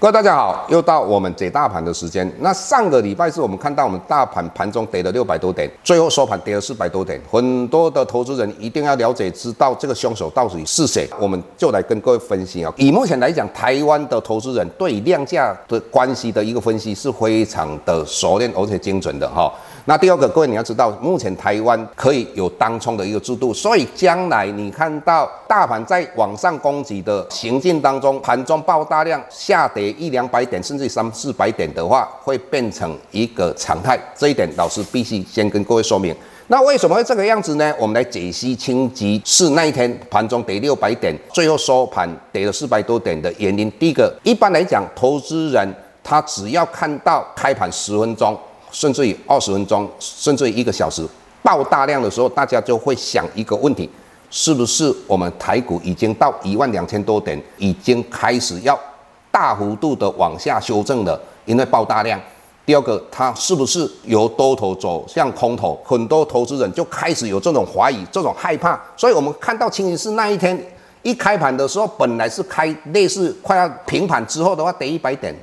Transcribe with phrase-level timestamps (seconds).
[0.00, 2.26] 各位大家好，又到我们解大盘的时间。
[2.38, 7.20] 那上个礼拜是我们看到我们大盘盘中跌了六百多点，最后收盘跌了四百多点。
[7.30, 11.06] 很多的投资人一定要了解，知道这个凶手到底是谁。
[11.20, 12.72] 我们就来跟各位分析啊。
[12.78, 19.52] 以目前来讲，台湾的投资人对量价的关系的一个分析是非常的熟练而且精准的哈。
[19.90, 33.98] 那第二个，各位你要知道，目前台湾可以有当冲的一个制度，所以将来你看到大盘在往上攻击的行进当中，盘中爆大量下跌一两百点，甚至三四百点的话，会变成一个常态。
[34.16, 36.14] 这一点老师必须先跟各位说明。
[36.46, 37.74] 那为什么会这个样子呢？
[37.76, 43.68] 我们来解析清吉是那一天盘中跌六百点，最后收盘跌了四百多点的原因。
[43.72, 45.68] 第一个，一般来讲，投资人
[46.04, 48.38] 他只要看到开盘十分钟。
[48.70, 51.06] 甚至于二十分钟，甚至于一个小时
[51.42, 53.88] 爆大量的时候，大家就会想一个问题：
[54.30, 58.78] 是不是我们台股已经到一万两千多点，已经开始要
[59.30, 61.20] 大幅度的往下修正了？
[61.46, 62.20] 因为爆大量。
[62.66, 65.80] 第二个，它是不是由多头走向空头？
[65.84, 68.80] 很多投资人就开始有这种怀疑、这种害怕。
[68.96, 70.56] 所以我们看到清一色那一天
[71.02, 75.34] 一开盘的时候，本来是开类似快要平盘之后的话，跌一百点。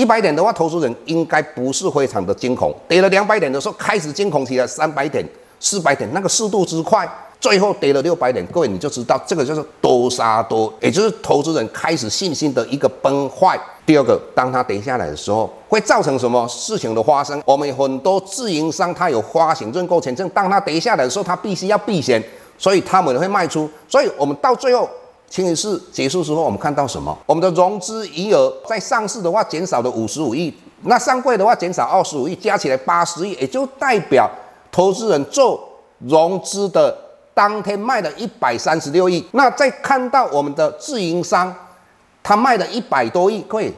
[0.00, 2.74] 一百点的话，投资人应该不是非常的惊恐。
[2.88, 5.22] 跌了两百点的时候，开始惊恐起来，三百点、
[5.60, 7.06] 四百点，那个速度之快，
[7.38, 13.60] 最后跌了六百点，各位你就知道这个就是多杀多，也就是投资人开始信心的一个崩坏。
[13.84, 17.42] 第二个，当它跌下来的时候，会造成什么事情的发生？
[17.44, 22.24] 我们很多自营商他有发行认购权证，当它跌下来的时候，他必须要避险，
[22.56, 23.68] 所以他们会卖出。
[23.86, 24.88] 所以我们到最后。
[25.30, 27.16] 清一色结束之后，我们看到什么？
[27.24, 34.28] 我们的融资余额在上市的话减少了五十五亿，那上柜的话减少二十五亿，加起来八十亿，也就代表
[34.72, 35.62] 投资人做
[36.00, 36.92] 融资的
[37.32, 39.24] 当天卖了一百三十六亿。
[39.30, 41.54] 那再看到我们的自营商，
[42.24, 43.72] 他卖了一百多亿，各位，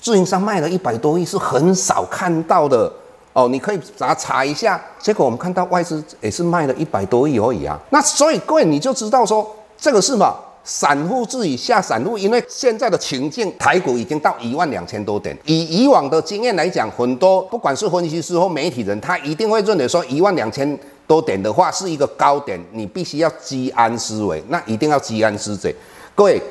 [0.00, 2.90] 自营商卖了一百多亿是很少看到的
[3.34, 4.82] 哦，你可以查查一下。
[4.98, 7.78] 结果我们看到外资也是卖了一百多亿而已啊。
[7.90, 10.34] 那所以各位你就知道说这个是什么？
[10.64, 15.36] 散户自己下散户，因为现在的情境，台股已经到一万两千多点。
[15.44, 20.76] 以以往的经验来讲，很多不管是分析师或媒体人，他一定会认为说一万两千
[21.06, 25.76] 多点的话是一个高点，你必须要居安思危，那一定要居安思危。
[26.14, 26.42] 各位。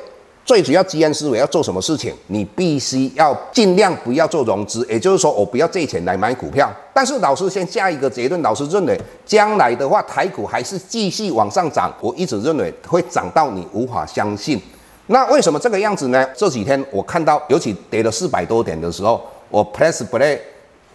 [0.44, 2.12] 最主要，基安思维要做什么事情？
[2.26, 6.70] 你必须要尽量不要做融资，也就是说，我不要借钱来买股票。
[6.92, 11.90] 但是老师先下一个结论，老师认为将来的话，台股还是继续往上涨。
[11.98, 14.60] 我一直认为会涨到你无法相信。
[15.06, 16.22] 那为什么这个样子呢？
[16.36, 20.38] 这几天我看到，尤其跌了四百多点的时候，我 Plus Play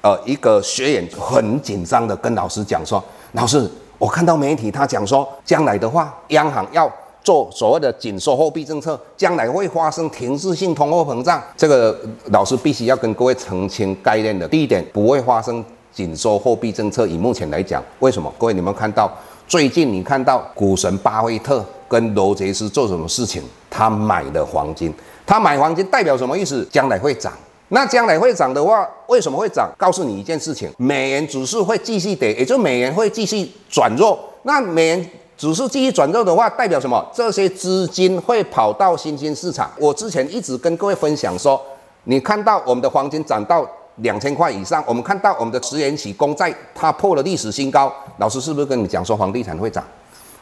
[0.01, 3.67] 呃一个学员很紧张的跟老师讲说：“老师，
[3.97, 6.87] 我看到媒体他讲说，将来的话，央行要。”
[7.23, 11.97] 做所谓的紧缩货币政策，将来会发生停滞性通货膨胀，这个
[12.31, 14.47] 老师必须要跟各位澄清概念的。
[14.47, 17.05] 第一点，不会发生紧缩货币政策。
[17.05, 18.33] 以目前来讲，为什么？
[18.37, 19.11] 各位你们看到
[19.47, 23.43] 最近你看到股神巴菲特跟罗杰斯做什么事情？
[23.69, 24.93] 他买的黄金，
[25.25, 26.67] 他买黄金代表什么意思？
[26.71, 27.33] 将来会涨。
[27.67, 29.69] 那将来会涨的话，为什么会涨？
[29.77, 34.17] 告诉你一件事情，美元指数会继续跌，也就美元会继续转弱。
[34.43, 35.09] 那美元。
[35.39, 37.01] 指数继续转弱的话，代表什么？
[37.13, 39.71] 这些资金会跑到新兴市场。
[39.77, 41.59] 我之前一直跟各位分享说，
[42.03, 43.65] 你看到我们的黄金涨到
[43.99, 47.89] 两千块以上，我们看到我们的十年期公债它破了历史新高。
[48.17, 49.81] 老师是不是跟你讲说房地产会涨？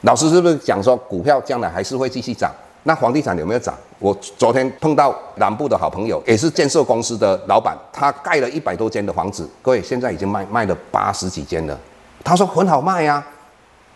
[0.01, 2.51] 老师是不是讲说股票将来还是会继续涨？
[2.81, 3.75] 那房地产有没有涨？
[3.99, 11.79] 我昨天碰到南部的好朋友，也是建设公司的老板，他盖了一百多间的房子，各位现在已经卖卖了八十几间了。
[12.23, 13.23] 他说很好卖呀。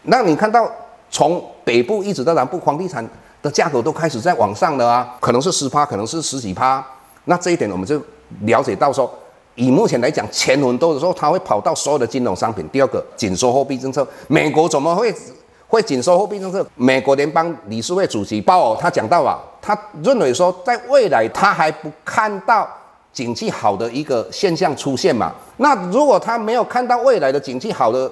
[0.04, 0.72] 那你看到？
[1.12, 3.08] 从北部一直到南部，房地产
[3.42, 6.84] 的价格都开始在往上了啊，可能是十趴，可能是十几趴。
[7.26, 8.02] 那这一点我们就
[8.46, 9.12] 了解到说，
[9.56, 12.68] 以目前来讲，钱很多的时候，它会跑到所有的金融商品。
[12.72, 15.14] 第二个，紧缩货币政策，美国怎么会
[15.68, 16.66] 会紧缩货币政策？
[16.76, 22.68] 美国联邦理事会主席鲍尔他讲到啊，他认为说，在未来他还不看到
[23.12, 25.34] 景气好的一个现象出现嘛。
[25.58, 28.10] 那如果他没有看到未来的景气好的，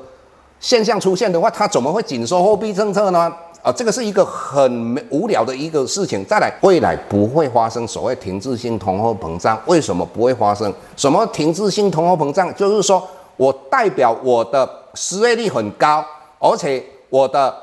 [0.60, 3.32] 现象出现的话，它怎么会紧缩货币政策呢？
[3.62, 6.24] 啊、这个是一个很无聊的一个事情。
[6.26, 9.60] 再来，未来不会发生所谓停滞性通货膨胀。
[9.66, 10.74] 为什么不会发生？
[10.96, 12.54] 什么停滞性通货膨胀？
[12.56, 16.04] 就是说我代表我的失业率很高，
[16.40, 17.54] 而且我的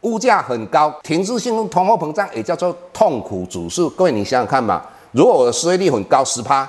[0.00, 0.92] 物价很高。
[1.04, 3.88] 停滞性通货膨胀也叫做痛苦指数。
[3.90, 6.68] 各位，你想想看嘛，如果我的失业率很高，十趴，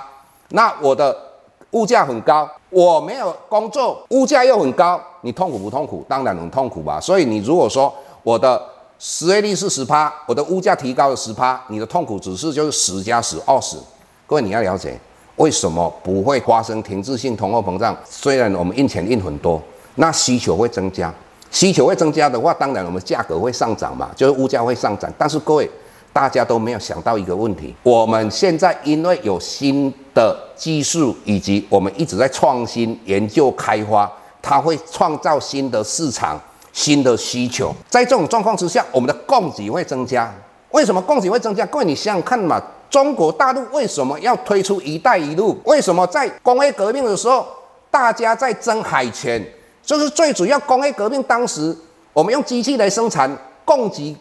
[0.50, 1.16] 那我的
[1.72, 5.00] 物价很高，我没有工作，物价又很高。
[5.26, 6.04] 你痛苦不痛苦？
[6.08, 7.00] 当然很痛苦吧。
[7.00, 7.92] 所以你如果说
[8.22, 8.62] 我的
[8.98, 13.76] 失业率是十趴，我的物价提高了十趴，你的痛苦指数就是十加十二十。
[14.28, 14.96] 各位你要了解，
[15.34, 17.96] 为什么不会发生停滞性通货膨胀？
[18.08, 19.60] 虽然我们印钱印很多，
[19.96, 21.12] 那需求会增加，
[21.50, 25.12] 需求会增加的话，当然我们价格会上涨嘛，就是物价会上涨。
[25.18, 25.68] 但是各位，
[26.12, 34.10] 大家都没有想到一个问题，我们现在因为有新的技术，以及我们一直在创新研究开发，
[34.48, 36.40] 它会创造新的市场、
[36.72, 37.74] 新的需求。
[37.90, 40.32] 在这种状况之下，我们的供给会增加。
[40.70, 41.66] 为什么供给会增加？
[41.66, 45.58] 各位你想想看嘛，中国大陆为什么要推出“一带一路”？
[45.66, 47.44] 为什么在工业革命的时候，
[47.90, 49.44] 大家在争海权？
[49.82, 51.76] 就是最主要工业革命当时，
[52.12, 54.16] 我们用机器来生产，供给。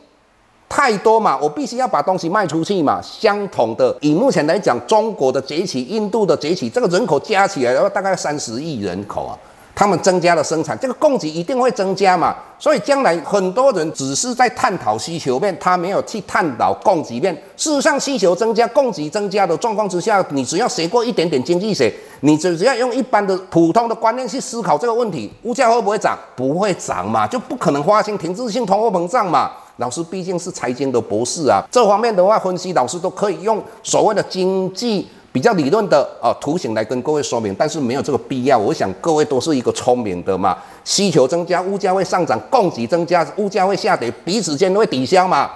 [0.68, 3.00] 太多嘛，我必须要把东西卖出去嘛。
[3.00, 9.38] 相同的，以目前来讲，中国的崛起、印度的崛起，这个人口加起来的话，大概三十亿人口啊。
[9.76, 12.34] 他们增加了生产，这个供给一定会增加嘛。
[12.58, 17.36] 所以将来很多人只是在探讨需求面，他没有去探讨供给面。
[17.58, 26.18] 事实上，需求增加、供给增加的状况之下，你只要学过一点点经济学，你只只要用一般的普通的观念去思考这个问题，物价会不会涨？
[26.38, 29.52] 不会涨嘛，就不可能发生停滞性通货膨胀嘛。
[29.78, 35.06] 老师毕竟是财经的博士啊，这方面的话分析，老师都可以用所谓的经济
[35.36, 38.58] 比较理论的啊图形来跟各位说明，但是没有这个必要。
[38.58, 45.52] 我想各位都是一个聪明的嘛，需求增加，物价会上涨；供给增加，物价会下跌，彼此间都会抵消嘛。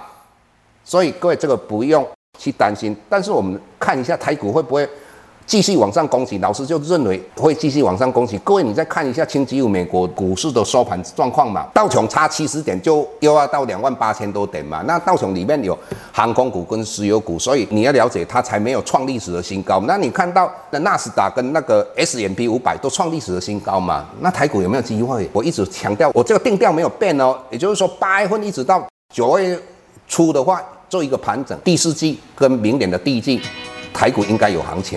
[0.84, 2.06] 所以各位这个不用
[2.38, 2.94] 去担心。
[3.08, 4.86] 但是我们看一下台股会不会？
[5.50, 8.38] 继续往上攻击，老师就认为会继续往上攻击。
[8.44, 14.80] 各位，你再看一下星期五美国股市的收盘状况嘛，道琼差七十点就又要到两万八千多点嘛。
[14.86, 15.76] 那道琼里面有
[16.12, 19.80] 航空股跟石油股，所以你要了解它才没有创历史的新高。
[19.88, 24.06] 那你看到那纳斯达跟那个 S&P 五百都创历史的新高嘛？
[24.20, 25.28] 那台股有没有机会？
[25.32, 27.36] 我一直强调，我这个定调没有变哦。
[27.50, 29.58] 也就是说，八月份一直到九月
[30.06, 33.40] 初的话，做一个盘整，第四季跟明年的第一季，
[33.92, 34.96] 台股应该有行情。